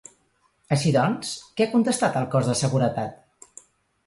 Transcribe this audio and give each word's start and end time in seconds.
Així 0.75 0.93
doncs, 0.95 1.33
què 1.59 1.67
ha 1.67 1.71
contestat 1.75 2.19
el 2.23 2.27
cos 2.33 2.51
de 2.53 2.57
seguretat? 2.63 3.55